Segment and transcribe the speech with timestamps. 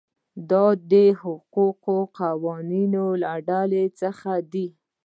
[0.49, 4.67] دا د حقوقي قوانینو له ډلې څخه دي.